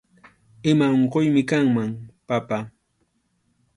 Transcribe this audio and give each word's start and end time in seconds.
Ima 0.71 0.87
unquymi 0.97 1.41
kanman, 1.49 1.91
papá 2.27 2.57